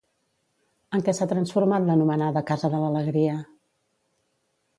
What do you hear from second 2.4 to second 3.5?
casa de l'alegria?